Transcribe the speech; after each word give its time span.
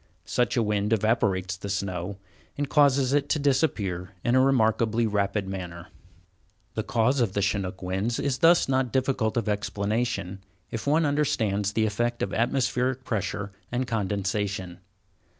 Such 0.25 0.57
a 0.57 0.63
wind 0.63 0.93
evaporates 0.93 1.55
the 1.55 1.69
snow, 1.69 2.17
and 2.57 2.67
causes 2.67 3.13
it 3.13 3.29
to 3.29 3.37
disappear 3.37 4.13
in 4.23 4.33
a 4.33 4.41
remarkably 4.41 5.05
rapid 5.05 5.47
manner. 5.47 5.89
The 6.73 6.81
cause 6.81 7.21
of 7.21 7.35
Chinook 7.39 7.83
winds 7.83 8.19
is 8.19 8.39
thus 8.39 8.67
not 8.67 8.91
difficult 8.91 9.37
of 9.37 9.47
explanation, 9.47 10.39
if 10.71 10.87
one 10.87 11.05
understands 11.05 11.73
the 11.73 11.85
effects 11.85 12.23
of 12.23 12.33
atmospheric 12.33 13.03
pressure 13.03 13.51
and 13.71 13.85
condensation. 13.85 14.79